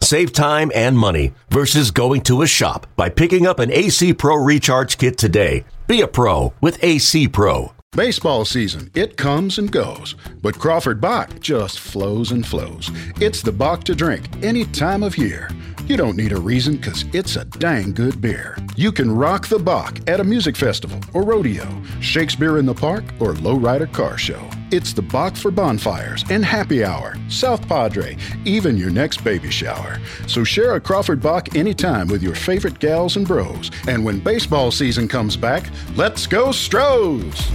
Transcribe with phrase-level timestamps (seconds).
[0.00, 4.36] Save time and money versus going to a shop by picking up an AC Pro
[4.36, 5.64] Recharge Kit today.
[5.86, 7.72] Be a pro with AC Pro.
[7.92, 12.90] Baseball season, it comes and goes, but Crawford Bock just flows and flows.
[13.20, 15.48] It's the Bock to drink any time of year.
[15.88, 18.58] You don't need a reason because it's a dang good beer.
[18.74, 21.64] You can rock the Bock at a music festival or rodeo,
[22.00, 24.50] Shakespeare in the Park, or lowrider car show.
[24.72, 30.00] It's the Bock for bonfires and happy hour, South Padre, even your next baby shower.
[30.26, 33.70] So share a Crawford Bock anytime with your favorite gals and bros.
[33.86, 37.48] And when baseball season comes back, let's go Stros!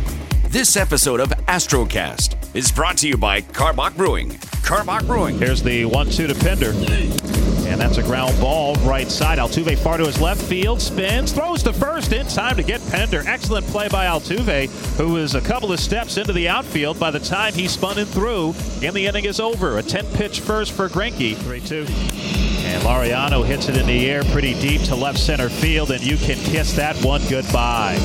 [0.48, 4.30] This episode of Astrocast is brought to you by Karbach Brewing.
[4.64, 5.38] Karbach Brewing.
[5.38, 7.41] Here's the one-two to Pinder.
[7.72, 9.40] And that's a ground ball right side.
[9.40, 13.24] Altuve far to his left field, spins, throws to first in time to get Pinder.
[13.26, 17.20] Excellent play by Altuve, who is a couple of steps into the outfield by the
[17.20, 18.54] time he spun and threw.
[18.84, 19.78] And the inning is over.
[19.78, 21.36] A 10-pitch first for Greinke.
[21.36, 21.88] 3-2.
[22.66, 26.18] And Laureano hits it in the air pretty deep to left center field, and you
[26.18, 27.98] can kiss that one goodbye.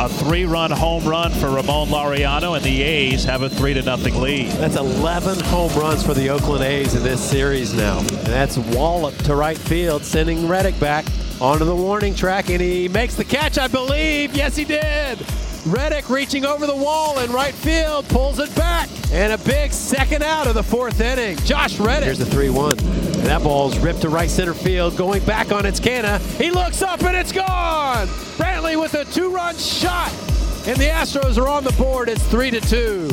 [0.00, 4.18] A three-run home run for Ramon Laureano, and the A's have a three to nothing
[4.18, 4.50] lead.
[4.52, 7.98] That's 11 home runs for the Oakland A's in this series now.
[7.98, 11.04] And that's wallop to right field, sending Reddick back
[11.38, 14.34] onto the warning track, and he makes the catch, I believe.
[14.34, 15.18] Yes, he did.
[15.66, 20.22] Reddick reaching over the wall in right field, pulls it back, and a big second
[20.22, 21.36] out of the fourth inning.
[21.38, 22.04] Josh Reddick.
[22.04, 22.78] Here's the 3 1.
[22.78, 26.18] And that ball's ripped to right center field, going back on its Canha.
[26.40, 28.06] He looks up and it's gone.
[28.38, 30.10] Brantley with a two run shot.
[30.66, 32.08] And the Astros are on the board.
[32.08, 33.08] It's 3 to 2.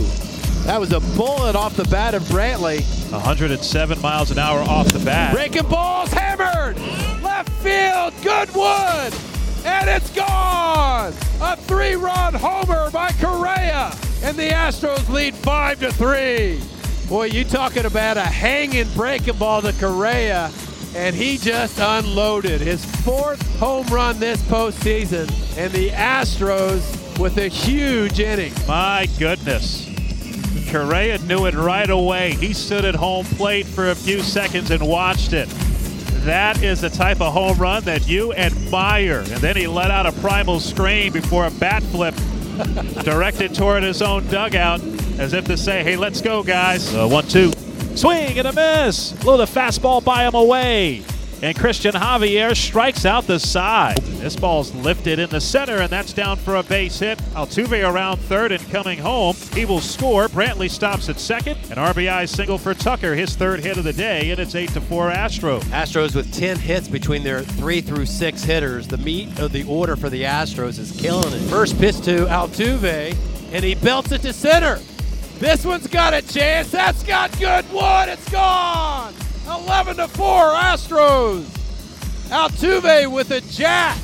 [0.64, 2.82] That was a bullet off the bat of Brantley.
[3.12, 5.34] 107 miles an hour off the bat.
[5.34, 6.78] Breaking balls hammered.
[7.22, 9.14] Left field, Goodwood.
[9.68, 11.14] And it's gone.
[11.42, 13.94] A three run homer by Correa.
[14.24, 16.62] And the Astros lead 5 to 3.
[17.10, 20.52] Boy, you talking about a hanging breaking ball to Correa,
[20.96, 27.48] and he just unloaded his fourth home run this postseason, and the Astros with a
[27.48, 28.54] huge inning.
[28.68, 29.86] My goodness.
[30.70, 32.34] Correa knew it right away.
[32.34, 35.48] He stood at home plate for a few seconds and watched it.
[36.28, 39.20] That is the type of home run that you admire.
[39.20, 42.14] And then he let out a primal scream before a bat flip
[43.06, 44.82] directed toward his own dugout
[45.20, 46.94] as if to say, hey, let's go, guys.
[46.94, 47.54] Uh, one, two.
[47.96, 49.14] Swing and a miss.
[49.14, 51.02] Blow the fastball by him away.
[51.44, 53.98] And Christian Javier strikes out the side.
[53.98, 57.20] This ball's lifted in the center, and that's down for a base hit.
[57.36, 59.36] Altuve around third and coming home.
[59.54, 60.28] He will score.
[60.30, 61.58] Brantley stops at second.
[61.70, 64.82] An RBI single for Tucker, his third hit of the day, and it's 8 to
[64.82, 65.62] 4 Astros.
[65.66, 68.88] Astros with 10 hits between their three through six hitters.
[68.88, 71.40] The meat of the order for the Astros is killing it.
[71.50, 73.16] First pitch to Altuve,
[73.54, 74.80] and he belts it to center.
[75.38, 76.72] This one's got a chance.
[76.72, 78.10] That's got good wood.
[78.10, 79.14] It's gone.
[79.48, 81.44] 11 to 4 Astros.
[82.30, 83.98] Altuve with a jack.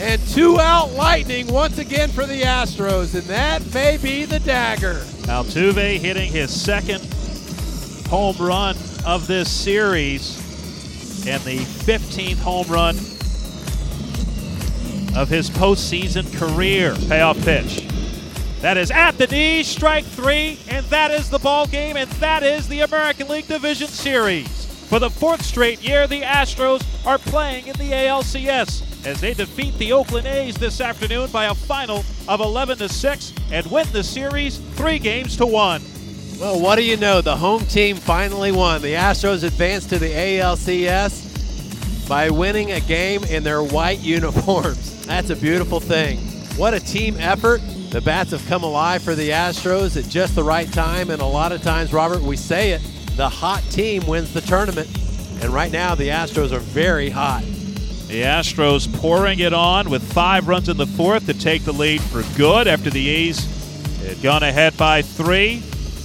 [0.00, 5.02] And two out lightning once again for the Astros, and that may be the dagger.
[5.28, 7.06] Altuve hitting his second
[8.08, 10.38] home run of this series
[11.26, 12.96] and the 15th home run
[15.14, 16.96] of his postseason career.
[17.08, 17.86] Payoff pitch.
[18.60, 22.42] That is at the knee, strike three, and that is the ball game, and that
[22.42, 24.61] is the American League Division Series.
[24.92, 29.72] For the fourth straight year, the Astros are playing in the ALCS as they defeat
[29.78, 34.04] the Oakland A's this afternoon by a final of 11 to 6 and win the
[34.04, 35.80] series three games to one.
[36.38, 37.22] Well, what do you know?
[37.22, 38.82] The home team finally won.
[38.82, 45.06] The Astros advanced to the ALCS by winning a game in their white uniforms.
[45.06, 46.18] That's a beautiful thing.
[46.58, 47.62] What a team effort.
[47.88, 51.26] The bats have come alive for the Astros at just the right time, and a
[51.26, 52.82] lot of times, Robert, we say it,
[53.16, 54.88] the hot team wins the tournament.
[55.42, 57.42] And right now, the Astros are very hot.
[58.08, 62.00] The Astros pouring it on with five runs in the fourth to take the lead
[62.00, 63.44] for good after the A's
[64.06, 65.62] had gone ahead by three.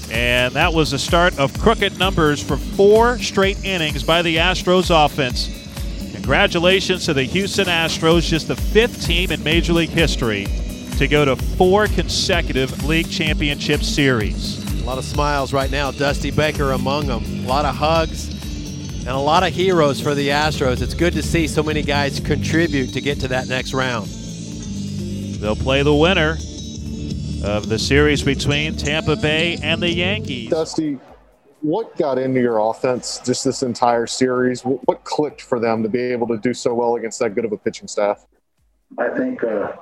[0.10, 4.90] And that was the start of crooked numbers for four straight innings by the Astros
[4.90, 5.54] offense.
[6.14, 10.48] Congratulations to the Houston Astros, just the fifth team in Major League history
[10.98, 14.67] to go to four consecutive league championship series.
[14.88, 17.22] A lot of smiles right now, Dusty Baker among them.
[17.44, 18.30] A lot of hugs
[19.00, 20.82] and a lot of heroes for the Astros.
[20.82, 24.08] It's good to see so many guys contribute to get to that next round.
[25.42, 26.38] They'll play the winner
[27.44, 30.52] of the series between Tampa Bay and the Yankees.
[30.52, 30.98] Dusty,
[31.60, 34.62] what got into your offense just this entire series?
[34.62, 37.52] What clicked for them to be able to do so well against that good of
[37.52, 38.26] a pitching staff?
[38.98, 39.74] I think uh,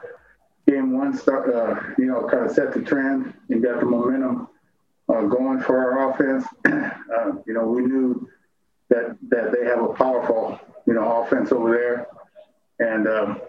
[0.68, 4.48] game one start, uh, you know, kind of set the trend and got the momentum
[5.10, 6.46] uh, going for our offense.
[7.16, 8.28] Uh, you know, we knew
[8.90, 12.08] that that they have a powerful, you know, offense over there,
[12.80, 13.42] and um,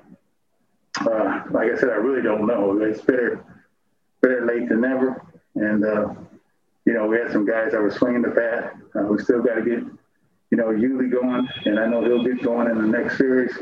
[1.01, 2.79] uh, like I said, I really don't know.
[2.81, 3.45] It's better
[4.21, 5.21] better late than never,
[5.57, 6.15] and uh,
[6.85, 8.77] you know, we had some guys that were swinging the bat.
[9.11, 9.81] we still got to get,
[10.51, 13.57] you know, Yuli going, and I know he'll get going in the next series.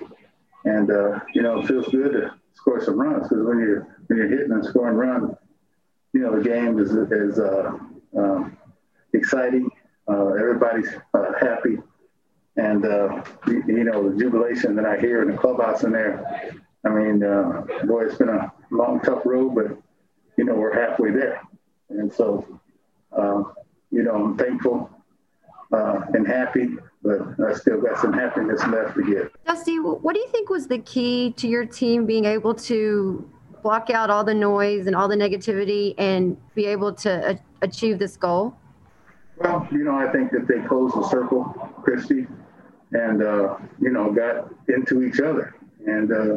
[0.64, 0.88] And
[1.32, 4.52] you know, it feels good to score some runs because when you're when you're hitting
[4.52, 5.34] and scoring runs,
[6.14, 7.72] you know the game is is uh,
[8.16, 8.56] um,
[9.12, 9.68] exciting.
[10.08, 11.78] Uh, everybody's uh, happy,
[12.56, 16.54] and uh, you, you, know the jubilation that I hear in the clubhouse in there.
[16.86, 19.76] I mean, uh, boy, it's been a long, tough road, but
[20.36, 21.42] you know we're halfway there,
[21.90, 22.60] and so
[23.12, 23.42] uh,
[23.90, 24.90] you know I'm thankful
[25.72, 26.68] and happy
[27.02, 29.44] but I still got some happiness left to get.
[29.44, 33.30] Dusty, what do you think was the key to your team being able to
[33.64, 37.98] block out all the noise and all the negativity and be able to a- achieve
[37.98, 38.54] this goal?
[39.38, 41.44] Well, you know, I think that they closed the circle,
[41.82, 42.26] Christy,
[42.92, 45.56] and uh, you know, got into each other,
[45.86, 46.36] and uh,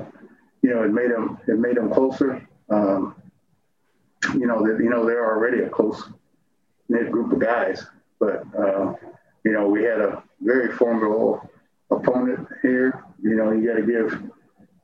[0.64, 2.48] you know, it made them it made them closer.
[2.70, 3.16] Um,
[4.34, 6.10] you know, that you know they're already a close
[6.90, 7.86] knit group of guys,
[8.20, 8.94] but uh,
[9.44, 11.48] you know, we had a very formidable
[11.92, 13.04] opponent here.
[13.22, 14.24] You know, you got to give,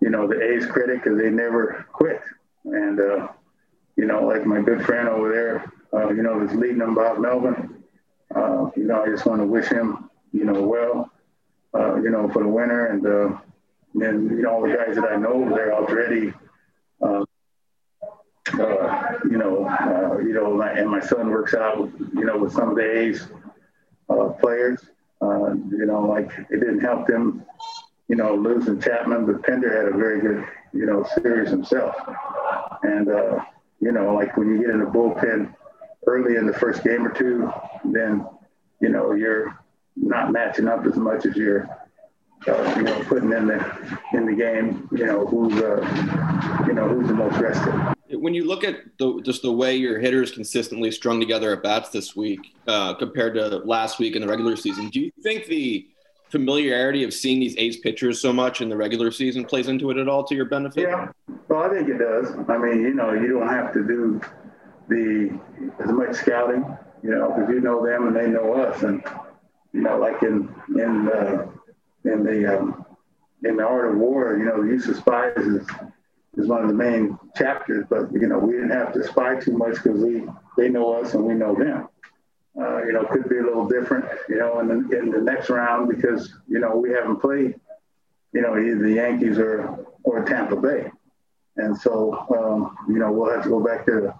[0.01, 2.21] you know, the A's credit because they never quit.
[2.65, 3.27] And, uh,
[3.95, 7.19] you know, like my good friend over there, uh, you know, is leading them, Bob
[7.19, 7.83] Melvin.
[8.33, 11.11] Uh, you know, I just want to wish him, you know, well,
[11.75, 12.87] uh, you know, for the winter.
[12.87, 13.37] And uh,
[13.93, 16.33] then, you know, all the guys that I know there already,
[17.01, 17.25] uh,
[18.59, 22.69] uh, you know, uh, you know, and my son works out, you know, with some
[22.69, 23.27] of the A's
[24.09, 24.79] uh, players.
[25.21, 27.45] Uh, you know, like it didn't help them,
[28.07, 31.95] you know, losing Chapman, but Pinder had a very good, you know, series himself.
[32.83, 33.43] And, uh,
[33.79, 35.53] you know, like when you get in the bullpen
[36.07, 37.51] early in the first game or two,
[37.85, 38.25] then,
[38.81, 39.57] you know, you're
[39.95, 41.69] not matching up as much as you're,
[42.47, 44.89] uh, you know, putting in the in the game.
[44.91, 49.21] You know, who's uh, you know who's the most rested when you look at the,
[49.21, 53.57] just the way your hitters consistently strung together at bats this week uh, compared to
[53.65, 55.87] last week in the regular season, do you think the
[56.33, 59.97] familiarity of seeing these ace pitchers so much in the regular season plays into it
[59.97, 60.81] at all to your benefit?
[60.81, 61.09] Yeah,
[61.47, 62.35] well, I think it does.
[62.49, 64.19] I mean, you know, you don't have to do
[64.89, 65.39] the
[65.79, 66.65] as much scouting,
[67.03, 69.03] you know, because you know them and they know us, and
[69.73, 71.45] you know, like in in uh,
[72.03, 72.83] in the um,
[73.43, 75.67] in the art of war, you know, the use of spies is
[76.35, 77.85] is one of the main chapters.
[77.87, 80.27] But you know, we didn't have to spy too much because we
[80.57, 81.89] they know us and we know them.
[82.59, 85.49] Uh, you know, could be a little different, you know, in the, in the next
[85.49, 87.55] round because you know we haven't played,
[88.31, 90.91] you know, either the Yankees or or Tampa Bay,
[91.57, 94.13] and so um, you know we'll have to go back to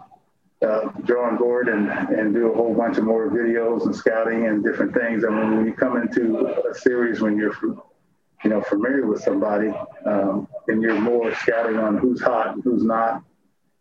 [0.67, 4.63] uh, drawing board and, and do a whole bunch of more videos and scouting and
[4.63, 5.23] different things.
[5.23, 7.53] I mean, when you come into a series when you're
[8.43, 9.71] you know, familiar with somebody,
[10.05, 13.23] um, and you're more scouting on who's hot and who's not,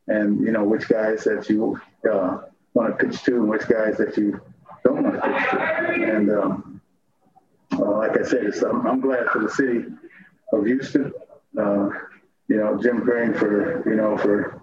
[0.07, 2.43] and you know which guys that you uh,
[2.75, 4.41] want to pitch to and which guys that you
[4.85, 6.17] don't want to pitch to.
[6.17, 6.81] And um,
[7.73, 9.85] uh, like I said, I'm, I'm, glad for the city
[10.53, 11.13] of Houston.
[11.59, 11.89] Uh,
[12.49, 14.63] you know, Jim Crane for you know for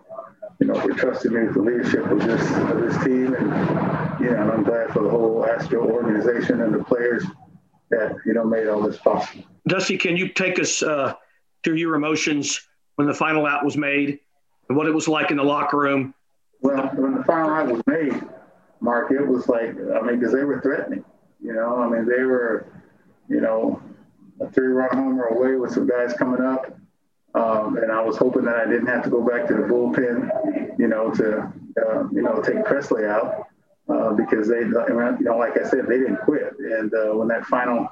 [0.60, 4.32] you know for trusting me with the leadership of this of this team, and you
[4.32, 7.26] know, and I'm glad for the whole Astro organization and the players
[7.90, 9.44] that you know made all this possible.
[9.68, 11.14] Dusty, can you take us uh,
[11.64, 14.20] through your emotions when the final out was made
[14.68, 16.14] and what it was like in the locker room?
[16.62, 16.92] Well,
[17.30, 18.24] final out was made,
[18.80, 21.06] Mark, it was like I mean, because they were threatening.
[21.42, 22.68] You know, I mean, they were,
[23.30, 23.82] you know,
[24.42, 26.76] a three-run homer away with some guys coming up.
[27.36, 30.80] Um, and I was hoping that I didn't have to go back to the bullpen,
[30.80, 31.42] you know, to
[31.80, 33.48] uh, you know take Pressly out
[33.88, 36.56] uh, because they, you know, like I said, they didn't quit.
[36.60, 37.88] And uh, when that final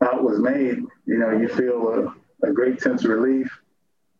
[0.00, 2.12] out was made, you know, you feel
[2.42, 3.48] a, a, great sense of relief.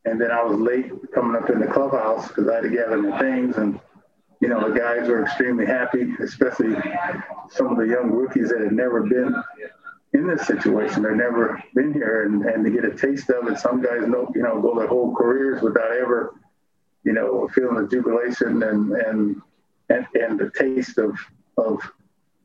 [0.04, 2.96] And then I was late coming up in the clubhouse because I had to gather
[2.96, 3.56] my things.
[3.56, 3.80] And,
[4.40, 6.74] you know, the guys were extremely happy, especially
[7.50, 9.34] some of the young rookies that had never been
[10.12, 11.02] in this situation.
[11.02, 13.58] They've never been here and, and to get a taste of it.
[13.58, 16.34] Some guys know, you know, go their whole careers without ever,
[17.04, 19.42] you know, feeling the jubilation and, and
[19.88, 21.18] and, and the taste of,
[21.58, 21.80] of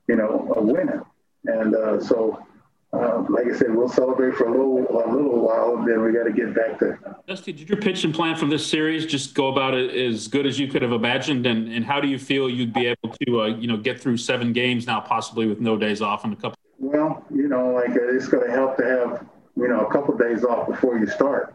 [0.08, 1.02] you know, of winning.
[1.46, 2.46] And uh, so,
[2.92, 6.12] uh, like I said, we'll celebrate for a little a little while, and then we
[6.12, 6.98] got to get back to.
[7.28, 10.58] Dusty, did your pitching plan for this series just go about it as good as
[10.58, 11.46] you could have imagined?
[11.46, 14.18] And, and how do you feel you'd be able to, uh, you know, get through
[14.18, 16.58] seven games now, possibly with no days off and a couple?
[16.80, 20.16] Well, you know, like uh, it's going to help to have you know a couple
[20.16, 21.54] of days off before you start.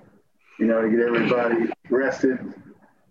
[0.61, 2.39] You know, to get everybody rested,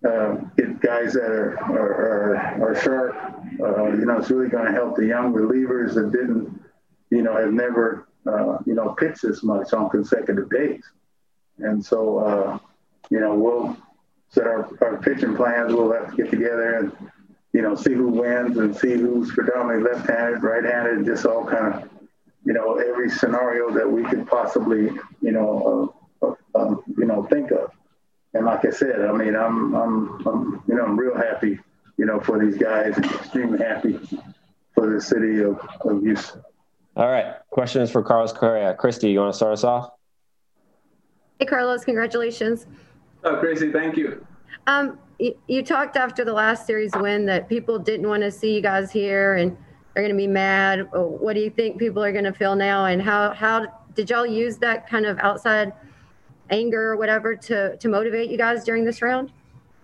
[0.08, 3.16] uh, get guys that are are, are, are sharp.
[3.60, 6.62] Uh, you know, it's really going to help the young relievers that didn't,
[7.10, 10.84] you know, have never uh, you know, pitch this much on consecutive days.
[11.60, 12.60] And so, uh,
[13.10, 13.78] you know, we'll
[14.30, 15.74] set our, our pitching plans.
[15.74, 17.12] We'll have to get together and,
[17.54, 21.90] you know, see who wins and see who's predominantly left-handed, right-handed, just all kind of,
[22.46, 24.90] you know, every scenario that we could possibly,
[25.22, 27.72] you know, uh, uh, um, you know, think of.
[28.34, 31.60] And like I said, I mean, I'm, I'm, I'm, you know, I'm real happy,
[31.98, 34.00] you know, for these guys and extremely happy
[34.74, 36.42] for the city of, of Houston.
[36.96, 37.36] All right.
[37.50, 38.76] Question is for Carlos Correa.
[38.76, 39.92] Christy, you want to start us off?
[41.40, 42.68] Hey, Carlos, congratulations.
[43.24, 44.26] Oh, Christy, thank you.
[44.68, 48.54] Um, you, you talked after the last series win that people didn't want to see
[48.54, 49.58] you guys here and
[49.96, 50.88] are going to be mad.
[50.94, 52.86] What do you think people are going to feel now?
[52.86, 55.74] And how, how did y'all use that kind of outside
[56.50, 59.32] anger or whatever to, to motivate you guys during this round?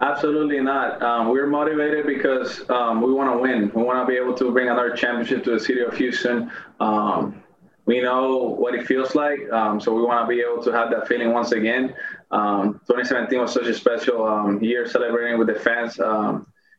[0.01, 1.01] Absolutely not.
[1.01, 3.69] Um, we're motivated because um, we want to win.
[3.75, 6.49] We want to be able to bring another championship to the city of Houston.
[6.79, 7.43] Um,
[7.85, 10.89] we know what it feels like, um, so we want to be able to have
[10.91, 11.93] that feeling once again.
[12.31, 15.99] Um, 2017 was such a special um, year celebrating with the fans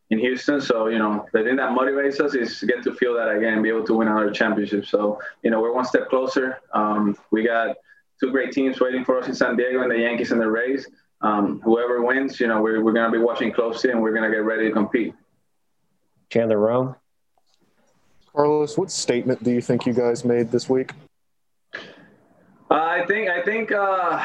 [0.08, 0.60] in Houston.
[0.60, 3.54] So, you know, the thing that motivates us is to get to feel that again
[3.54, 4.86] and be able to win another championship.
[4.86, 6.58] So, you know, we're one step closer.
[7.30, 7.76] we got
[8.18, 10.86] two great teams waiting for us in San Diego and the Yankees and the Rays
[11.20, 14.28] um, whoever wins, you know, we're, we're going to be watching closely and we're going
[14.28, 15.14] to get ready to compete.
[16.30, 16.96] Chandler Rome.
[18.34, 20.92] Carlos, what statement do you think you guys made this week?
[22.70, 24.24] Uh, I think, I think, uh,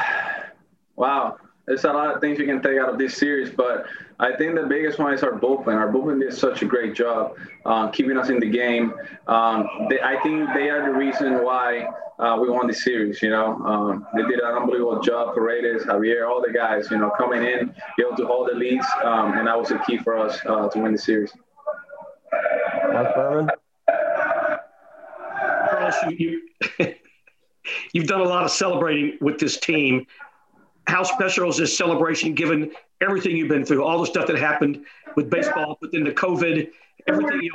[0.94, 1.36] wow,
[1.66, 3.86] there's a lot of things you can take out of this series, but
[4.18, 5.74] I think the biggest one is our bullpen.
[5.74, 8.94] Our bullpen did such a great job uh, keeping us in the game.
[9.26, 13.20] Um, they, I think they are the reason why uh, we won the series.
[13.20, 15.34] You know, um, they did an unbelievable job.
[15.34, 18.86] Paredes, Javier, all the guys, you know, coming in, be able to hold the leads,
[19.04, 21.32] um, and that was the key for us uh, to win the series.
[22.92, 23.50] Mark Berman.
[25.70, 26.42] Carlos, you,
[26.78, 26.94] you
[27.92, 30.06] you've done a lot of celebrating with this team.
[30.86, 34.84] How special is this celebration given everything you've been through, all the stuff that happened
[35.16, 36.70] with baseball, but then the COVID,
[37.08, 37.50] everything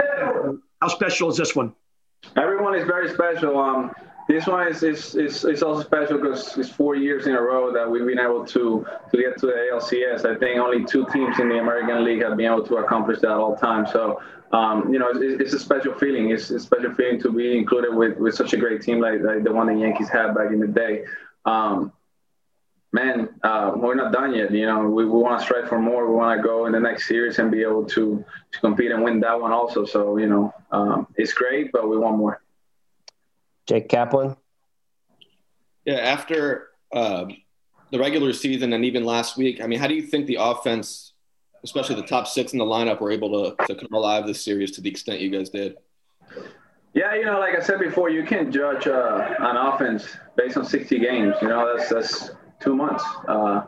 [0.81, 1.73] How special is this one?
[2.37, 3.57] Everyone is very special.
[3.57, 3.91] Um,
[4.27, 7.73] this one is, is, is, is also special because it's four years in a row
[7.73, 10.25] that we've been able to, to get to the ALCS.
[10.25, 13.31] I think only two teams in the American League have been able to accomplish that
[13.31, 13.85] all time.
[13.87, 14.21] So,
[14.51, 16.29] um, you know, it's, it's, a special feeling.
[16.29, 19.21] It's, it's, a special feeling to be included with, with such a great team like,
[19.21, 21.03] like the one the Yankees had back in the day.
[21.45, 21.91] Um,
[22.91, 24.51] man, uh, we're not done yet.
[24.51, 26.09] You know, we, we want to strive for more.
[26.09, 29.03] We want to go in the next series and be able to, to compete and
[29.03, 29.85] win that one also.
[29.85, 32.41] So, you know, um, it's great, but we want more.
[33.67, 34.35] Jake Kaplan.
[35.85, 37.25] Yeah, after uh,
[37.91, 41.13] the regular season and even last week, I mean, how do you think the offense,
[41.63, 44.71] especially the top six in the lineup, were able to, to come alive this series
[44.71, 45.77] to the extent you guys did?
[46.93, 50.65] Yeah, you know, like I said before, you can't judge uh, an offense based on
[50.65, 51.35] 60 games.
[51.41, 52.31] You know, that's that's
[52.61, 53.03] two months.
[53.27, 53.63] Uh,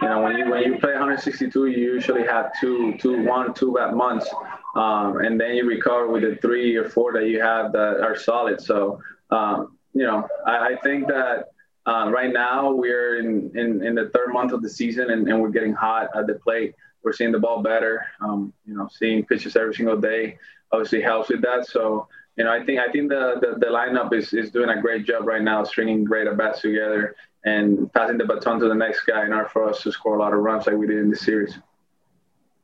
[0.00, 3.74] you know, when you when you play 162, you usually have two, two, one, two
[3.74, 4.28] bad months,
[4.74, 8.16] um, and then you recover with the three or four that you have that are
[8.16, 8.60] solid.
[8.60, 11.48] So, um, you know, I, I think that
[11.86, 15.40] uh, right now we're in, in, in the third month of the season, and, and
[15.40, 16.74] we're getting hot at the plate.
[17.04, 18.06] We're seeing the ball better.
[18.20, 20.38] Um, you know, seeing pitches every single day
[20.70, 21.66] obviously helps with that.
[21.66, 24.80] So, you know, I think I think the, the, the lineup is, is doing a
[24.80, 28.74] great job right now, stringing great at bats together and passing the baton to the
[28.74, 30.98] next guy in order for us to score a lot of runs like we did
[30.98, 31.58] in this series.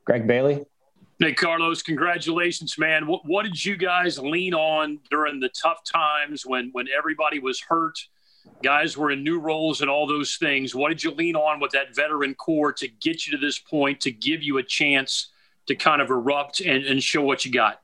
[0.05, 0.65] Greg Bailey.
[1.19, 3.05] Hey, Carlos, congratulations, man.
[3.05, 7.59] What, what did you guys lean on during the tough times when, when everybody was
[7.59, 7.99] hurt?
[8.63, 10.73] Guys were in new roles and all those things.
[10.73, 13.99] What did you lean on with that veteran core to get you to this point,
[14.01, 15.27] to give you a chance
[15.67, 17.81] to kind of erupt and, and show what you got?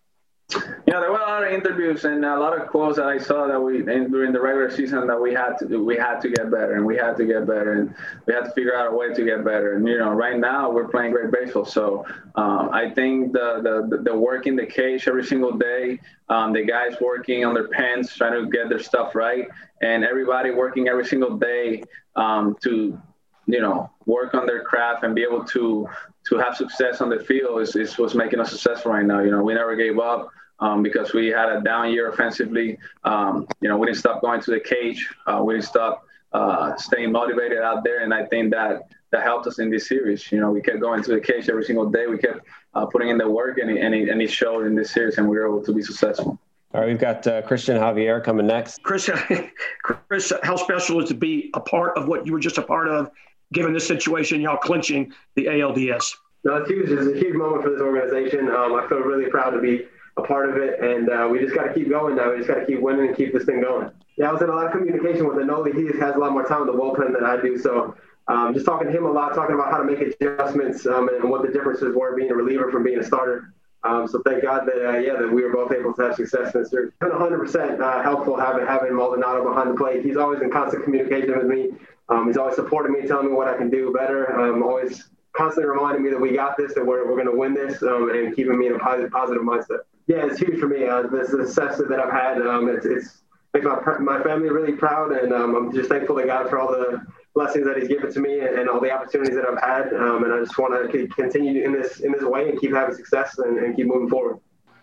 [0.51, 3.47] Yeah, there were a lot of interviews and a lot of quotes that I saw
[3.47, 6.75] that we during the regular season that we had to we had to get better
[6.75, 7.95] and we had to get better and
[8.27, 9.73] we had to figure out a way to get better.
[9.73, 11.65] And you know, right now we're playing great baseball.
[11.65, 15.99] So um, I think the, the the work in the cage every single day,
[16.29, 19.47] um, the guys working on their pens, trying to get their stuff right,
[19.81, 21.81] and everybody working every single day
[22.15, 23.01] um, to
[23.47, 25.89] you know work on their craft and be able to
[26.29, 29.21] to have success on the field is, is what's making us successful right now.
[29.21, 30.29] You know, we never gave up.
[30.59, 32.77] um, because we had a down year offensively.
[33.03, 35.07] Um, you know, we didn't stop going to the cage.
[35.25, 39.47] Uh, we didn't stop uh, staying motivated out there, and I think that that helped
[39.47, 40.31] us in this series.
[40.31, 42.07] You know, we kept going to the cage every single day.
[42.07, 42.39] We kept
[42.73, 45.17] uh, putting in the work, and it, and, it, and it showed in this series,
[45.17, 46.39] and we were able to be successful.
[46.73, 48.83] All right, we've got uh, Christian Javier coming next.
[48.83, 49.09] Chris,
[49.83, 52.89] Chris, how special is to be a part of what you were just a part
[52.89, 53.09] of,
[53.53, 56.15] given this situation, y'all clinching the ALDS?
[56.43, 56.89] No, it's huge.
[56.89, 58.49] It's a huge moment for this organization.
[58.49, 59.87] Um, I feel really proud to be
[60.17, 62.31] a part of it, and uh, we just got to keep going now.
[62.31, 63.91] We just got to keep winning and keep this thing going.
[64.17, 65.75] Yeah, I was in a lot of communication with Enoli.
[65.75, 67.95] He has a lot more time in the bullpen than I do, so
[68.27, 71.29] um, just talking to him a lot, talking about how to make adjustments um, and
[71.29, 73.53] what the differences were being a reliever from being a starter.
[73.83, 76.51] Um, so thank God that uh, yeah that we were both able to have success
[76.53, 76.89] this series.
[76.89, 80.03] It's been 100% uh, helpful having having Maldonado behind the plate.
[80.03, 81.71] He's always in constant communication with me.
[82.09, 84.39] Um, he's always supporting me, telling me what I can do better.
[84.39, 87.53] Um, always constantly reminding me that we got this, that we're, we're going to win
[87.53, 89.79] this, um, and keeping me in a positive positive mindset.
[90.07, 90.85] Yeah, it's huge for me.
[90.85, 93.21] Uh, the success that I've had, um, it's, it's
[93.55, 96.71] makes my my family really proud, and um, I'm just thankful to God for all
[96.71, 99.93] the blessings that He's given to me and, and all the opportunities that I've had.
[99.93, 102.95] Um, and I just want to continue in this in this way and keep having
[102.95, 104.39] success and, and keep moving forward.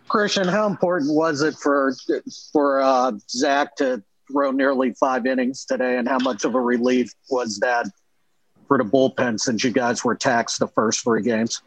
[0.09, 1.95] Christian, how important was it for
[2.52, 7.12] for uh, Zach to throw nearly five innings today, and how much of a relief
[7.31, 7.87] was that
[8.69, 11.62] for the bullpen since you guys were taxed the first three games?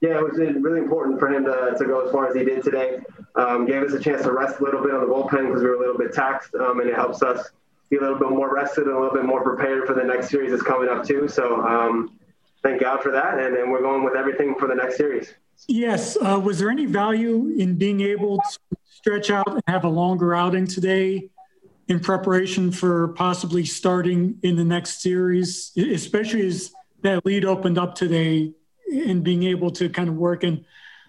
[0.00, 2.62] Yeah, it was really important for him to, to go as far as he did
[2.62, 3.00] today.
[3.34, 5.68] Um, gave us a chance to rest a little bit on the bullpen because we
[5.68, 7.50] were a little bit taxed, um, and it helps us
[7.90, 10.28] be a little bit more rested and a little bit more prepared for the next
[10.28, 11.26] series that's coming up too.
[11.26, 12.18] So um,
[12.62, 15.34] thank God for that, and, and we're going with everything for the next series.
[15.66, 16.16] Yes.
[16.16, 20.34] Uh, was there any value in being able to stretch out and have a longer
[20.34, 21.28] outing today
[21.88, 27.94] in preparation for possibly starting in the next series, especially as that lead opened up
[27.94, 28.52] today
[28.92, 30.64] and being able to kind of work in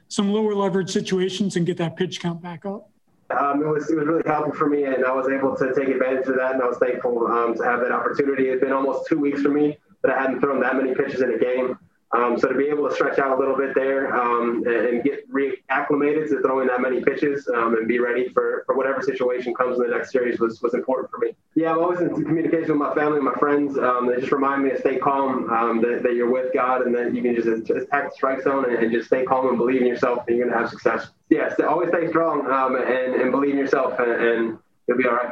[0.07, 2.89] some lower leverage situations and get that pitch count back up?
[3.29, 5.87] Um, it was it was really helpful for me, and I was able to take
[5.89, 8.49] advantage of that, and I was thankful um, to have that opportunity.
[8.49, 11.33] It's been almost two weeks for me that I hadn't thrown that many pitches in
[11.33, 11.77] a game.
[12.11, 15.31] Um, so to be able to stretch out a little bit there um, and, get
[15.31, 19.77] reacclimated to throwing that many pitches um, and be ready for, for whatever situation comes
[19.77, 21.35] in the next series was, was important for me.
[21.53, 23.77] Yeah, I'm always in communication with my family and my friends.
[23.77, 26.95] Um, they just remind me to stay calm, um, that, that, you're with God and
[26.95, 29.81] that you can just attack the strike zone and, and just stay calm and believe
[29.81, 31.09] in yourself and you're going to have success.
[31.29, 34.57] Yes, always stay strong um, and, and believe in yourself and, and
[34.87, 35.31] you'll be all right.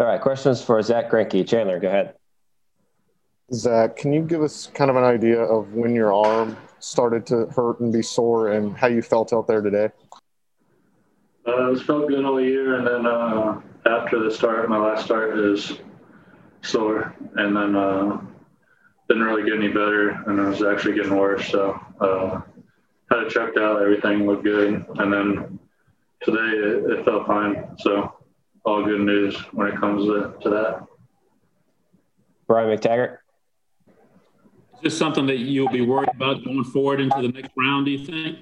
[0.00, 1.46] All right, questions for Zach Greinke.
[1.46, 2.14] Chandler, go ahead.
[3.54, 7.46] Zach, can you give us kind of an idea of when your arm started to
[7.46, 9.90] hurt and be sore and how you felt out there today?
[11.46, 15.04] Uh, it was felt good all year, and then uh, after the start, my last
[15.04, 15.80] start is
[16.62, 18.20] sore, and then uh,
[19.08, 21.48] didn't really get any better, and it was actually getting worse.
[21.48, 22.40] So uh,
[23.10, 25.58] had it checked out, everything looked good, and then
[26.22, 27.76] today it, it felt fine.
[27.80, 28.14] So
[28.64, 30.86] all good news when it comes to, to that.
[32.46, 33.18] Brian McTaggart
[34.82, 38.04] this something that you'll be worried about going forward into the next round, do you
[38.04, 38.38] think?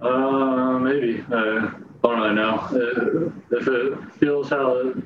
[0.00, 1.24] Uh, maybe.
[1.32, 1.70] Uh, I
[2.02, 2.58] don't really know.
[2.70, 4.96] Uh, if it feels how it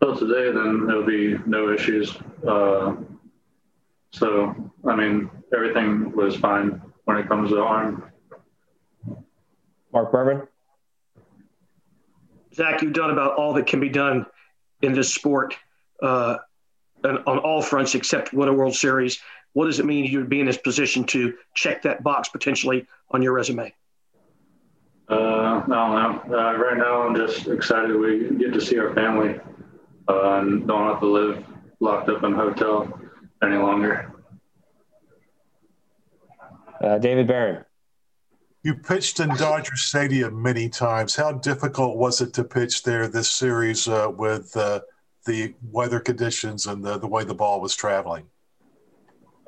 [0.00, 2.16] felt today, then there'll be no issues.
[2.46, 2.96] Uh,
[4.10, 8.10] so, I mean, everything was fine when it comes to the arm.
[9.92, 10.48] Mark Berman?
[12.54, 14.26] Zach, you've done about all that can be done
[14.82, 15.56] in this sport
[16.02, 16.38] uh,
[17.04, 19.20] on all fronts except win a World Series.
[19.54, 22.86] What does it mean you would be in this position to check that box potentially
[23.10, 23.72] on your resume?
[25.08, 26.32] Uh, I don't.
[26.32, 29.38] Uh, right now, I'm just excited we get to see our family
[30.08, 31.44] uh, and don't have to live
[31.80, 33.00] locked up in a hotel
[33.42, 34.12] any longer.
[36.80, 37.64] Uh, David Barron.
[38.62, 41.16] You pitched in Dodger Stadium many times.
[41.16, 44.80] How difficult was it to pitch there this series uh, with uh,
[45.26, 48.24] the weather conditions and the, the way the ball was traveling?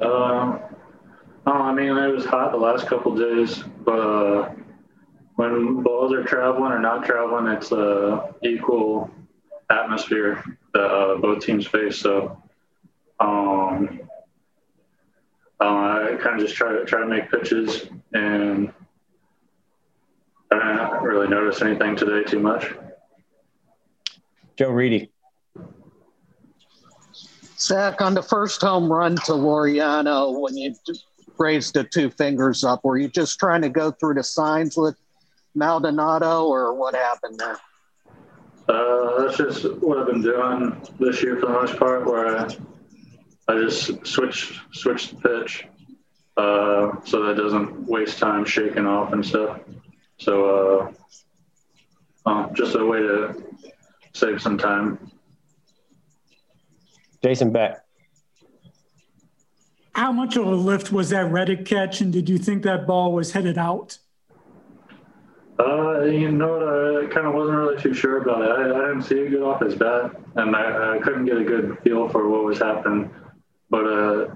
[0.01, 0.61] Um,
[1.47, 4.53] oh, I mean, it was hot the last couple days, but uh,
[5.37, 9.11] when balls are traveling or not traveling, it's a equal
[9.71, 11.99] atmosphere that uh, both teams face.
[11.99, 12.43] So,
[13.21, 14.01] um,
[15.61, 18.73] uh, I kind of just try to try to make pitches, and
[20.51, 22.67] I didn't really notice anything today too much.
[24.57, 25.11] Joe Reedy.
[27.65, 30.75] Zach, on the first home run to Laureano, when you
[31.39, 34.97] raised the two fingers up, were you just trying to go through the signs with
[35.55, 37.59] Maldonado, or what happened there?
[38.69, 42.55] Uh, that's just what I've been doing this year for the most part, where I,
[43.49, 45.67] I just switch switch the pitch
[46.37, 49.61] uh, so that doesn't waste time shaking off and stuff.
[50.19, 50.93] So
[52.27, 53.43] uh, um, just a way to
[54.13, 55.11] save some time.
[57.25, 57.83] Jason Beck.
[59.95, 63.15] How much of a lift was that Reddick catch, and did you think that ball
[63.15, 63.97] was headed out?
[65.59, 67.05] Uh, you know what?
[67.05, 68.51] I kind of wasn't really too sure about it.
[68.51, 71.45] I, I didn't see it get off his bat, and I, I, couldn't get a
[71.45, 73.11] good feel for what was happening.
[73.71, 74.35] But uh,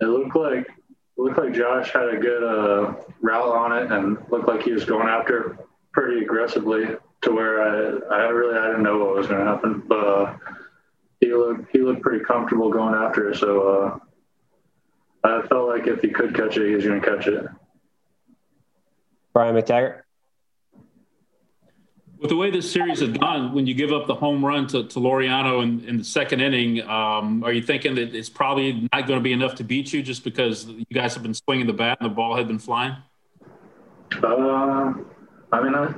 [0.00, 4.16] it looked like it looked like Josh had a good uh, route on it, and
[4.30, 5.58] looked like he was going after
[5.92, 6.86] pretty aggressively
[7.20, 9.82] to where I, I really I didn't know what was going to happen.
[9.86, 10.36] But uh,
[11.32, 13.98] he looked he looked pretty comfortable going after it, so
[15.24, 17.46] uh, I felt like if he could catch it, he was going to catch it.
[19.32, 20.02] Brian McTaggart
[22.22, 24.84] with the way this series has gone, when you give up the home run to,
[24.84, 29.08] to Laureano in, in the second inning, um, are you thinking that it's probably not
[29.08, 31.72] going to be enough to beat you just because you guys have been swinging the
[31.72, 32.94] bat and the ball had been flying?
[34.22, 34.94] Uh,
[35.52, 35.92] I mean, I,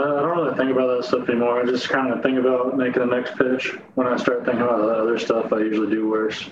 [0.00, 1.60] I don't really think about that stuff anymore.
[1.60, 3.78] I just kind of think about making the next pitch.
[3.94, 6.48] When I start thinking about the other stuff, I usually do worse.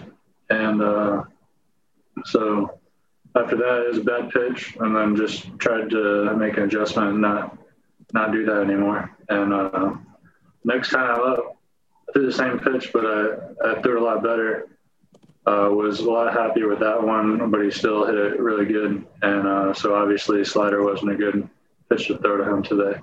[0.51, 1.25] And uh,
[2.25, 2.79] so
[3.37, 7.21] after that is a bad pitch, and then just tried to make an adjustment and
[7.21, 7.59] not
[8.13, 9.15] not do that anymore.
[9.29, 9.95] And uh,
[10.65, 11.57] next time up,
[12.09, 14.69] I threw the same pitch, but I, I threw it a lot better.
[15.47, 19.07] Uh, was a lot happier with that one, but he still hit it really good.
[19.23, 21.49] And uh, so obviously, slider wasn't a good
[21.89, 22.99] pitch to throw to him today.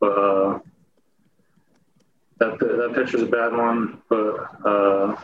[0.00, 0.58] But uh,
[2.38, 4.02] that that pitch was a bad one.
[4.08, 5.16] But uh,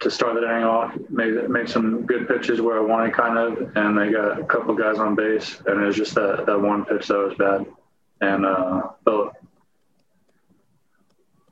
[0.00, 3.76] to start the inning off, made made some good pitches where I wanted, kind of,
[3.76, 6.84] and they got a couple guys on base, and it was just that that one
[6.84, 7.66] pitch that was bad
[8.20, 9.34] and uh, felt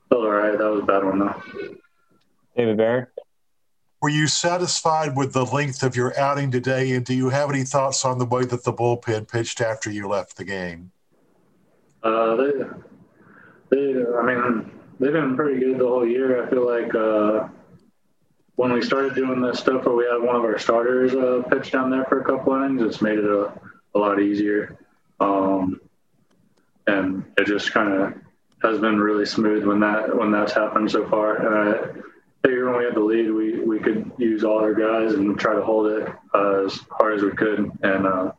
[0.08, 0.56] felt all right.
[0.58, 1.42] That was a bad one though.
[2.56, 3.06] David Barron.
[4.02, 7.64] Were you satisfied with the length of your outing today, and do you have any
[7.64, 10.92] thoughts on the way that the bullpen pitched after you left the game?
[12.06, 12.52] Uh, they,
[13.70, 16.44] they, I mean, they've been pretty good the whole year.
[16.44, 17.48] I feel like uh,
[18.54, 21.72] when we started doing this stuff where we had one of our starters uh, pitch
[21.72, 23.52] down there for a couple innings, it's made it a,
[23.94, 24.78] a lot easier.
[25.18, 25.80] Um,
[26.86, 28.14] and it just kind of
[28.62, 31.36] has been really smooth when that when that's happened so far.
[31.36, 32.02] And I
[32.42, 35.54] figured when we had the lead, we we could use all our guys and try
[35.54, 37.70] to hold it uh, as hard as we could.
[37.82, 38.32] And uh,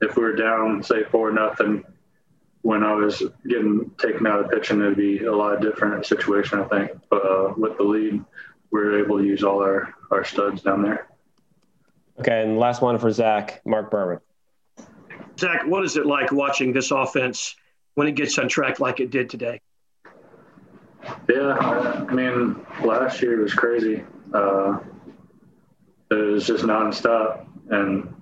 [0.00, 1.84] if we were down, say four nothing,
[2.64, 6.64] when I was getting taken out of pitching, it'd be a lot different situation, I
[6.64, 6.92] think.
[7.10, 8.24] But uh, with the lead,
[8.70, 11.06] we were able to use all our our studs down there.
[12.20, 14.18] Okay, and last one for Zach, Mark Berman.
[15.38, 17.54] Zach, what is it like watching this offense
[17.96, 19.60] when it gets on track like it did today?
[21.28, 24.02] Yeah, I mean, last year was crazy.
[24.32, 24.78] Uh,
[26.10, 28.14] it was just nonstop, and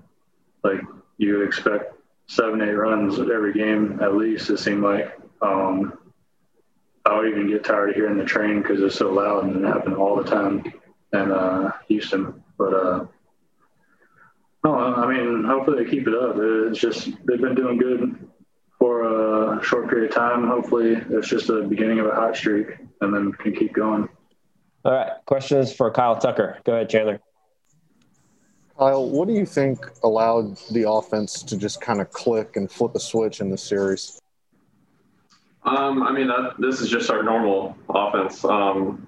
[0.64, 0.80] like
[1.18, 1.91] you would expect
[2.32, 4.50] seven, eight runs every game at least.
[4.50, 5.18] It seemed like.
[5.42, 5.98] Um,
[7.04, 9.66] I would even get tired of hearing the train because it's so loud and it
[9.66, 10.62] happened all the time
[11.12, 12.42] in uh, Houston.
[12.56, 13.06] But uh,
[14.64, 16.36] no, I mean, hopefully they keep it up.
[16.38, 18.28] It's just they've been doing good
[18.78, 19.02] for
[19.58, 20.46] a short period of time.
[20.46, 22.68] Hopefully, it's just the beginning of a hot streak,
[23.00, 24.08] and then can keep going.
[24.84, 26.58] All right, questions for Kyle Tucker.
[26.64, 27.20] Go ahead, Chandler.
[28.82, 32.96] Kyle, what do you think allowed the offense to just kind of click and flip
[32.96, 34.20] a switch in the series?
[35.62, 38.44] Um, I mean, that, this is just our normal offense.
[38.44, 39.06] Um,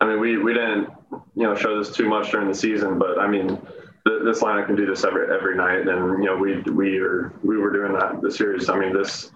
[0.00, 3.18] I mean, we, we didn't, you know, show this too much during the season, but
[3.18, 3.60] I mean,
[4.06, 7.58] this lineup can do this every every night, and you know we we are we
[7.58, 8.68] were doing that the series.
[8.68, 9.32] I mean this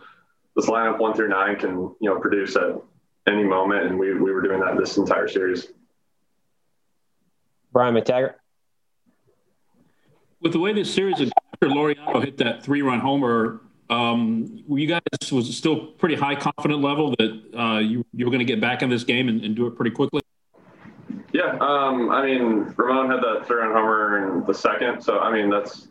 [0.54, 1.70] this lineup one through nine can
[2.00, 2.76] you know produce at
[3.26, 5.72] any moment, and we we were doing that this entire series.
[7.72, 8.34] Brian McTaggart.
[10.42, 15.00] With the way this series, after Laureano hit that three-run homer, um, you guys
[15.30, 18.82] was still pretty high confident level that uh, you you were going to get back
[18.82, 20.22] in this game and, and do it pretty quickly?
[21.32, 25.50] Yeah, um, I mean, Ramon had that three-run homer in the second, so I mean
[25.50, 25.88] that's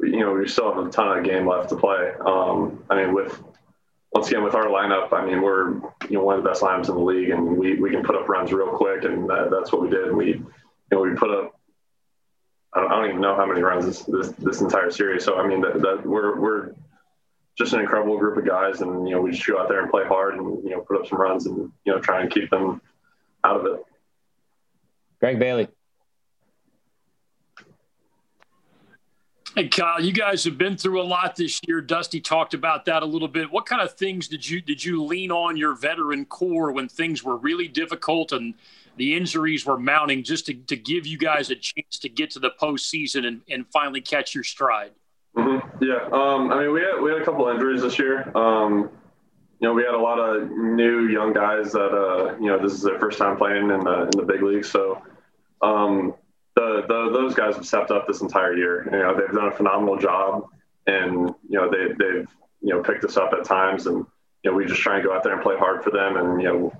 [0.00, 2.12] you know we still have a ton of game left to play.
[2.24, 3.40] Um, I mean, with
[4.12, 5.74] once again with our lineup, I mean we're
[6.10, 8.16] you know one of the best lineups in the league, and we, we can put
[8.16, 10.14] up runs real quick, and that, that's what we did.
[10.14, 10.46] We you
[10.90, 11.55] know we put up
[12.76, 15.24] I don't, I don't even know how many runs this, this, this entire series.
[15.24, 16.74] So I mean that, that we're we're
[17.56, 19.90] just an incredible group of guys, and you know we just go out there and
[19.90, 22.50] play hard, and you know put up some runs, and you know try and keep
[22.50, 22.82] them
[23.44, 23.84] out of it.
[25.20, 25.68] Greg Bailey.
[29.54, 31.80] Hey Kyle, you guys have been through a lot this year.
[31.80, 33.50] Dusty talked about that a little bit.
[33.50, 37.24] What kind of things did you did you lean on your veteran core when things
[37.24, 38.52] were really difficult and
[38.96, 42.38] the injuries were mounting, just to, to give you guys a chance to get to
[42.38, 44.92] the postseason and, and finally catch your stride?
[45.36, 45.84] Mm-hmm.
[45.84, 46.08] Yeah.
[46.12, 48.30] Um, I mean, we had we had a couple injuries this year.
[48.36, 48.90] Um,
[49.60, 52.72] you know, we had a lot of new young guys that uh, you know this
[52.72, 54.64] is their first time playing in the in the big league.
[54.64, 55.02] So
[55.62, 56.14] um,
[56.54, 58.84] the, the those guys have stepped up this entire year.
[58.84, 60.46] You know, they've done a phenomenal job,
[60.86, 62.28] and you know they they've
[62.62, 64.06] you know picked us up at times, and
[64.42, 66.40] you know we just try and go out there and play hard for them, and
[66.40, 66.72] you know.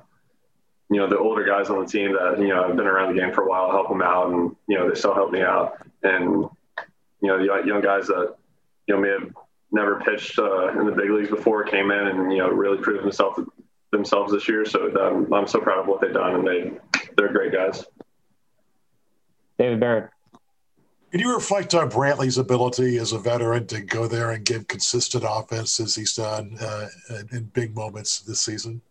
[0.89, 3.21] You know the older guys on the team that you know have been around the
[3.21, 5.79] game for a while help them out, and you know they still help me out.
[6.03, 6.49] And
[7.21, 8.37] you know the young guys that
[8.87, 9.35] you know may have
[9.73, 13.03] never pitched uh, in the big leagues before came in and you know really proved
[13.03, 13.41] themselves
[13.91, 14.65] themselves this year.
[14.65, 16.73] So um, I'm so proud of what they've done, and they
[17.17, 17.85] they're great guys.
[19.59, 20.09] David Barron.
[21.13, 25.25] Can you reflect on Brantley's ability as a veteran to go there and give consistent
[25.27, 26.89] offense as he's done uh,
[27.33, 28.83] in big moments this season?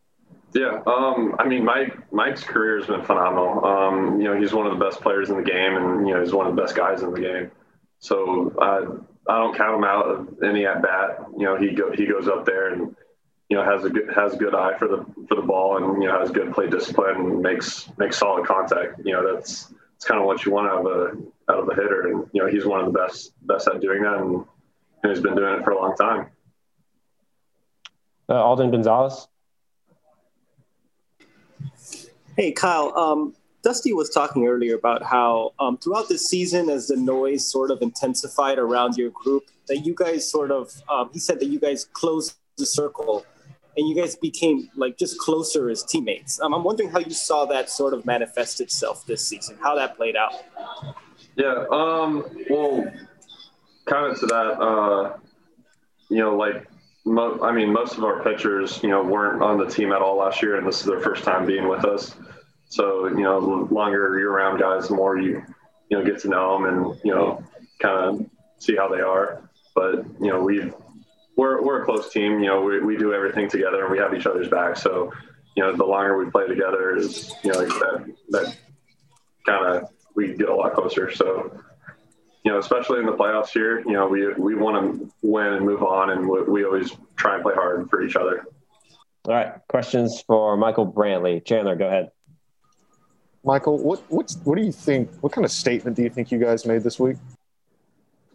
[0.56, 3.66] Yeah, um, I mean, Mike Mike's career has been phenomenal.
[3.66, 6.22] Um, you know, he's one of the best players in the game, and you know,
[6.22, 7.52] he's one of the best guys in the game.
[8.00, 8.98] So uh,
[9.30, 11.26] I don't count him out of any at bat.
[11.38, 12.96] You know, he go, he goes up there and
[13.50, 16.08] you know has a good has good eye for the for the ball, and you
[16.08, 19.02] know has good play discipline, and makes makes solid contact.
[19.04, 21.76] You know, that's it's kind of what you want out of a out of a
[21.76, 24.46] hitter, and you know he's one of the best best at doing that, and,
[25.04, 26.28] and he's been doing it for a long time.
[28.30, 29.28] Uh, Alden Gonzalez.
[32.38, 36.98] Hey Kyle, um, Dusty was talking earlier about how um, throughout the season, as the
[36.98, 41.40] noise sort of intensified around your group, that you guys sort of, um, he said
[41.40, 43.26] that you guys closed the circle
[43.78, 46.42] and you guys became like just closer as teammates.
[46.42, 49.96] Um, I'm wondering how you saw that sort of manifest itself this season, how that
[49.96, 50.34] played out.
[51.38, 51.64] Yeah.
[51.72, 52.86] Um, well,
[53.86, 55.18] kind of to that, uh,
[56.10, 56.68] you know, like,
[57.08, 60.42] I mean, most of our pitchers, you know, weren't on the team at all last
[60.42, 62.16] year, and this is their first time being with us.
[62.68, 63.40] So, you know,
[63.72, 65.44] longer you're around guys, the more you,
[65.90, 67.44] you know, get to know them and, you know,
[67.80, 68.26] kind of
[68.58, 69.50] see how they are.
[69.76, 70.74] But, you know, we've,
[71.38, 72.40] we're, we're a close team.
[72.40, 74.78] You know, we, we do everything together and we have each other's back.
[74.78, 75.14] So,
[75.56, 78.58] you know, the longer we play together is, you know, that, that
[79.46, 81.12] kind of, we get a lot closer.
[81.12, 81.62] So,
[82.44, 85.66] you know, especially in the playoffs here, you know, we, we want to win and
[85.66, 88.46] move on and we, we always try and play hard for each other.
[89.26, 89.54] All right.
[89.68, 91.44] Questions for Michael Brantley.
[91.44, 92.12] Chandler, go ahead.
[93.46, 95.10] Michael, what what's what do you think?
[95.22, 97.18] What kind of statement do you think you guys made this week?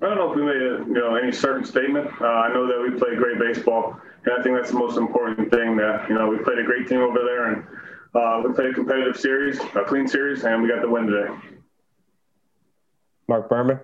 [0.01, 2.09] I don't know if we made a, you know any certain statement.
[2.21, 5.51] Uh, I know that we played great baseball, and I think that's the most important
[5.51, 5.77] thing.
[5.77, 7.67] That you know we played a great team over there, and
[8.15, 11.35] uh, we played a competitive series, a clean series, and we got the win today.
[13.29, 13.81] Mark Berman.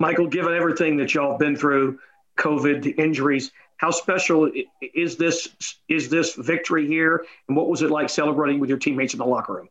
[0.00, 1.98] Michael, given everything that y'all have been through,
[2.36, 7.90] COVID, the injuries, how special is this is this victory here, and what was it
[7.90, 9.68] like celebrating with your teammates in the locker room?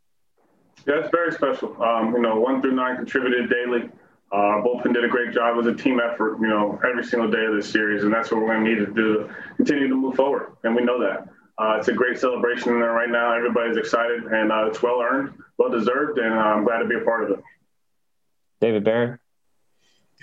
[0.85, 1.81] Yeah, it's very special.
[1.81, 3.89] Um, you know, one through nine contributed daily.
[4.31, 5.55] Uh, bullpen did a great job.
[5.55, 8.31] It was a team effort, you know, every single day of this series, and that's
[8.31, 10.53] what we're going to need to do to continue to move forward.
[10.63, 11.29] And we know that.
[11.59, 13.31] Uh, it's a great celebration in there right now.
[13.33, 16.95] Everybody's excited, and uh, it's well earned, well deserved, and uh, I'm glad to be
[16.95, 17.43] a part of it.
[18.59, 19.19] David Barron.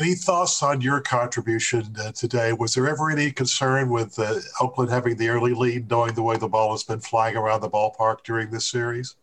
[0.00, 2.52] Any thoughts on your contribution uh, today?
[2.52, 6.36] Was there ever any concern with uh, Oakland having the early lead, knowing the way
[6.36, 9.14] the ball has been flying around the ballpark during this series?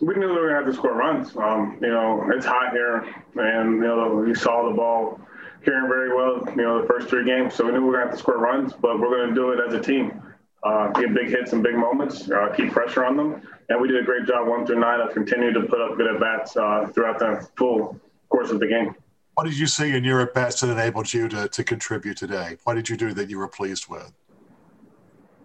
[0.00, 1.36] We knew we were going to have to score runs.
[1.36, 3.04] Um, you know, it's hot here,
[3.36, 5.20] and you know we saw the ball
[5.64, 6.42] hearing very well.
[6.56, 8.22] You know, the first three games, so we knew we were going to have to
[8.22, 10.20] score runs, but we're going to do it as a team.
[10.62, 14.02] Uh, get big hits and big moments, uh, keep pressure on them, and we did
[14.02, 16.86] a great job one through nine of continuing to put up good at bats uh,
[16.94, 18.94] throughout the full course of the game.
[19.34, 22.56] What did you see in your at bats that enabled you to, to contribute today?
[22.64, 24.10] What did you do that you were pleased with?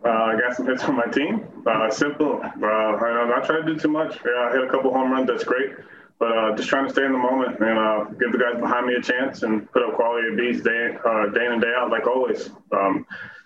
[0.03, 1.45] Uh, I got some hits from my team.
[1.65, 2.39] Uh, simple.
[2.41, 4.17] Uh, I'm not trying to do too much.
[4.25, 5.27] Yeah, I hit a couple home runs.
[5.27, 5.71] That's great.
[6.19, 8.85] But uh, just trying to stay in the moment and uh, give the guys behind
[8.85, 11.73] me a chance and put up quality of beats day, uh, day in and day
[11.75, 12.49] out, like always.
[12.71, 13.05] Um,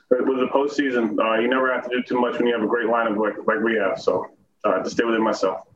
[0.09, 2.67] with the postseason, uh, you never have to do too much when you have a
[2.67, 3.99] great lineup like, like we have.
[3.99, 4.27] So
[4.63, 5.67] uh, to stay within myself.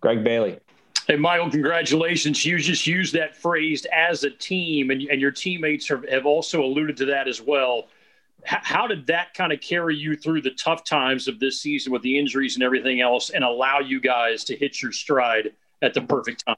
[0.00, 0.60] Greg Bailey.
[1.06, 2.44] Hey, Michael, congratulations.
[2.44, 6.62] You just used that phrase as a team, and, and your teammates have, have also
[6.62, 7.88] alluded to that as well
[8.44, 12.02] how did that kind of carry you through the tough times of this season with
[12.02, 16.00] the injuries and everything else and allow you guys to hit your stride at the
[16.00, 16.56] perfect time?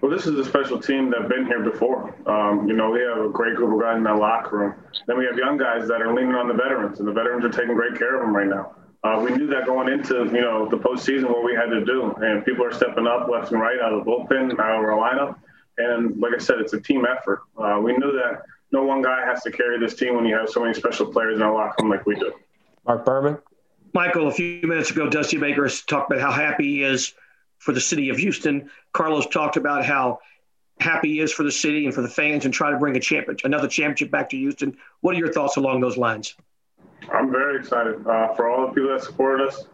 [0.00, 2.14] Well, this is a special team that's been here before.
[2.26, 4.74] Um, you know, we have a great group of guys in that locker room.
[5.06, 7.50] Then we have young guys that are leaning on the veterans, and the veterans are
[7.50, 8.76] taking great care of them right now.
[9.04, 12.14] Uh, we knew that going into you know the postseason, what we had to do,
[12.22, 14.96] and people are stepping up left and right out of the bullpen, out of our
[14.96, 15.36] lineup.
[15.76, 17.40] And like I said, it's a team effort.
[17.58, 20.48] Uh, we knew that no one guy has to carry this team when you have
[20.48, 22.32] so many special players in a locker room like we do.
[22.86, 23.38] Mark Berman.
[23.92, 27.12] Michael, a few minutes ago, Dusty Baker talked about how happy he is
[27.58, 28.70] for the city of Houston.
[28.92, 30.20] Carlos talked about how
[30.78, 33.00] happy he is for the city and for the fans and try to bring a
[33.00, 34.76] championship, another championship back to Houston.
[35.00, 36.36] What are your thoughts along those lines?
[37.12, 39.64] I'm very excited uh, for all the people that supported us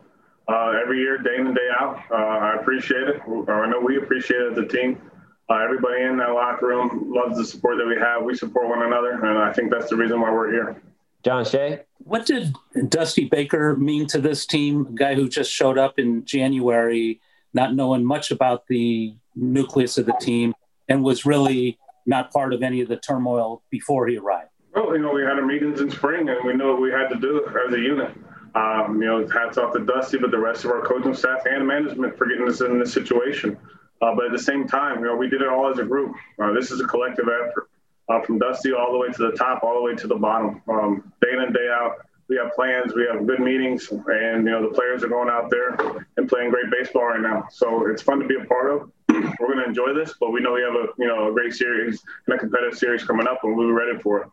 [0.49, 2.03] uh, every year, day in and day out.
[2.11, 3.21] Uh, I appreciate it.
[3.27, 5.01] I know we appreciate it as a team.
[5.49, 8.25] Uh, everybody in that locker room loves the support that we have.
[8.25, 10.83] We support one another, and I think that's the reason why we're here.
[11.25, 11.83] John Shea.
[11.99, 12.55] What did
[12.89, 14.87] Dusty Baker mean to this team?
[14.87, 17.21] A guy who just showed up in January,
[17.53, 20.55] not knowing much about the nucleus of the team,
[20.89, 24.51] and was really not part of any of the turmoil before he arrived.
[24.75, 27.09] Well, you know, we had our meetings in spring, and we knew what we had
[27.09, 28.13] to do as a unit.
[28.55, 31.67] Um, you know, hats off to Dusty, but the rest of our coaching staff and
[31.67, 33.59] management for getting us in this situation.
[34.03, 36.15] Uh, but at the same time, you know, we did it all as a group.
[36.39, 37.71] Uh, this is a collective effort,
[38.09, 40.61] uh, from Dusty all the way to the top, all the way to the bottom.
[40.69, 44.51] Um, day in and day out, we have plans, we have good meetings, and you
[44.51, 45.77] know the players are going out there
[46.17, 47.47] and playing great baseball right now.
[47.51, 48.91] So it's fun to be a part of.
[49.09, 51.55] We're going to enjoy this, but we know we have a you know a great
[51.55, 54.29] series and a competitive series coming up, and we'll be ready for it.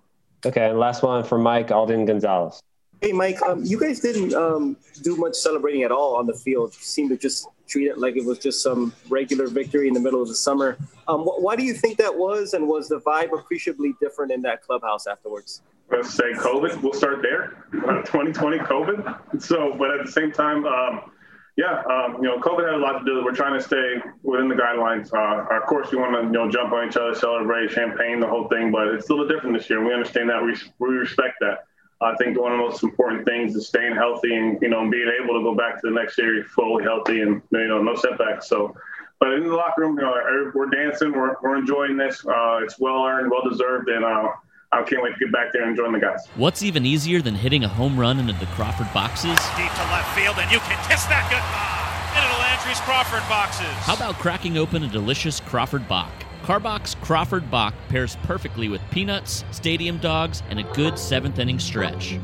[0.46, 2.62] Okay, and last one from Mike Alden Gonzalez.
[3.04, 6.74] Hey, Mike, um, you guys didn't um, do much celebrating at all on the field.
[6.74, 10.00] You seemed to just treat it like it was just some regular victory in the
[10.00, 10.78] middle of the summer.
[11.10, 14.42] Um, wh- why do you think that was, and was the vibe appreciably different in
[14.44, 15.64] that clubhouse afterwards?
[15.92, 16.82] Let's say COVID.
[16.82, 17.58] We'll start there.
[17.74, 19.42] 2020 COVID.
[19.42, 21.12] So, but at the same time, um,
[21.58, 23.22] yeah, um, you know, COVID had a lot to do.
[23.26, 25.14] We're trying to stay within the guidelines.
[25.14, 28.28] Uh, of course, we want to, you know, jump on each other, celebrate, champagne, the
[28.28, 28.72] whole thing.
[28.72, 29.86] But it's a little different this year.
[29.86, 30.42] We understand that.
[30.42, 31.66] We, we respect that.
[32.04, 35.12] I think one of the most important things is staying healthy and you know being
[35.22, 38.50] able to go back to the next year fully healthy and you know no setbacks.
[38.50, 38.76] So,
[39.20, 42.26] but in the locker room, you know, we're dancing, we're, we're enjoying this.
[42.26, 44.30] Uh, it's well earned, well deserved, and uh,
[44.72, 46.28] I can't wait to get back there and join the guys.
[46.36, 49.38] What's even easier than hitting a home run into the Crawford boxes?
[49.56, 51.84] Deep to left field, and you can kiss that goodbye
[52.18, 53.68] into the Landry's Crawford boxes.
[53.86, 56.12] How about cracking open a delicious Crawford Bock?
[56.44, 62.20] Karbach's Crawford Bock pairs perfectly with peanuts, stadium dogs, and a good seventh inning stretch.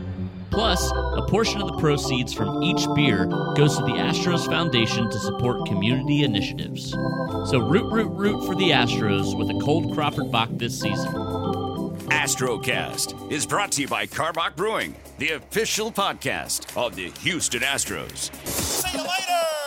[0.52, 5.20] Plus, a portion of the proceeds from each beer goes to the Astros Foundation to
[5.20, 6.92] support community initiatives.
[7.50, 11.14] So root, root, root for the Astros with a cold Crawford Bock this season.
[12.10, 18.36] Astrocast is brought to you by Karbach Brewing, the official podcast of the Houston Astros.
[18.46, 19.59] See you later.